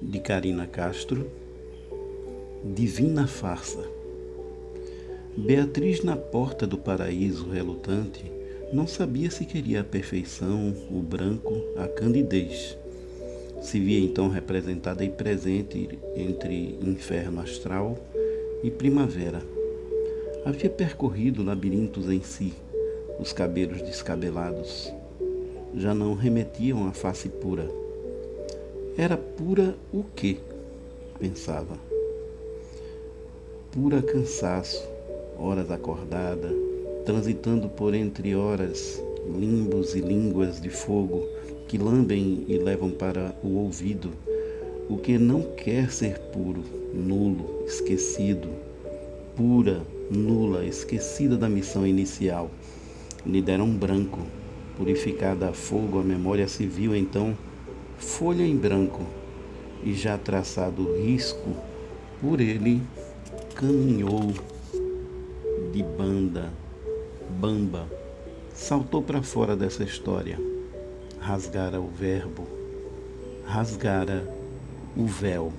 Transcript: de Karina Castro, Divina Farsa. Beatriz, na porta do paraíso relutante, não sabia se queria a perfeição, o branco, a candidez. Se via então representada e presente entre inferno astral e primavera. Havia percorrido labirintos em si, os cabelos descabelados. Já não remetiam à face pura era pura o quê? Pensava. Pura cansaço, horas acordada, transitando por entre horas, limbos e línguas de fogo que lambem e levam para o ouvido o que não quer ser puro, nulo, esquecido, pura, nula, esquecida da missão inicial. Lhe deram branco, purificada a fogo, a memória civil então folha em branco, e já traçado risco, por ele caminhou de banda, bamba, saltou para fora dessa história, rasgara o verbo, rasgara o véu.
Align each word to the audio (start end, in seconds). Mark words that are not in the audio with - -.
de 0.00 0.18
Karina 0.18 0.66
Castro, 0.66 1.30
Divina 2.64 3.26
Farsa. 3.26 3.84
Beatriz, 5.36 6.02
na 6.02 6.16
porta 6.16 6.66
do 6.66 6.78
paraíso 6.78 7.50
relutante, 7.50 8.24
não 8.72 8.86
sabia 8.86 9.30
se 9.30 9.44
queria 9.44 9.82
a 9.82 9.84
perfeição, 9.84 10.74
o 10.90 11.02
branco, 11.02 11.52
a 11.76 11.86
candidez. 11.86 12.78
Se 13.60 13.78
via 13.78 14.00
então 14.00 14.28
representada 14.28 15.04
e 15.04 15.10
presente 15.10 15.98
entre 16.16 16.78
inferno 16.80 17.40
astral 17.40 17.98
e 18.64 18.70
primavera. 18.70 19.42
Havia 20.46 20.70
percorrido 20.70 21.44
labirintos 21.44 22.08
em 22.08 22.22
si, 22.22 22.54
os 23.18 23.34
cabelos 23.34 23.82
descabelados. 23.82 24.90
Já 25.76 25.94
não 25.94 26.14
remetiam 26.14 26.88
à 26.88 26.92
face 26.92 27.28
pura 27.28 27.68
era 28.96 29.16
pura 29.16 29.74
o 29.92 30.04
quê? 30.14 30.38
Pensava. 31.18 31.78
Pura 33.70 34.02
cansaço, 34.02 34.86
horas 35.38 35.70
acordada, 35.70 36.50
transitando 37.04 37.68
por 37.68 37.94
entre 37.94 38.34
horas, 38.34 39.02
limbos 39.38 39.94
e 39.94 40.00
línguas 40.00 40.60
de 40.60 40.70
fogo 40.70 41.26
que 41.68 41.78
lambem 41.78 42.44
e 42.48 42.58
levam 42.58 42.90
para 42.90 43.34
o 43.44 43.58
ouvido 43.58 44.10
o 44.88 44.96
que 44.96 45.18
não 45.18 45.42
quer 45.42 45.90
ser 45.92 46.18
puro, 46.18 46.64
nulo, 46.92 47.64
esquecido, 47.64 48.48
pura, 49.36 49.80
nula, 50.10 50.64
esquecida 50.64 51.36
da 51.36 51.48
missão 51.48 51.86
inicial. 51.86 52.50
Lhe 53.24 53.40
deram 53.40 53.70
branco, 53.70 54.18
purificada 54.76 55.48
a 55.48 55.52
fogo, 55.52 56.00
a 56.00 56.02
memória 56.02 56.48
civil 56.48 56.96
então 56.96 57.36
folha 58.00 58.42
em 58.42 58.56
branco, 58.56 59.06
e 59.84 59.94
já 59.94 60.18
traçado 60.18 60.96
risco, 60.96 61.54
por 62.20 62.40
ele 62.40 62.82
caminhou 63.54 64.32
de 65.72 65.82
banda, 65.82 66.50
bamba, 67.38 67.86
saltou 68.52 69.02
para 69.02 69.22
fora 69.22 69.54
dessa 69.54 69.84
história, 69.84 70.38
rasgara 71.20 71.80
o 71.80 71.88
verbo, 71.88 72.46
rasgara 73.44 74.28
o 74.96 75.06
véu. 75.06 75.52